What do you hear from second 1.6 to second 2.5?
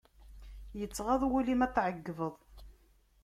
ad t-ɛeggbeḍ.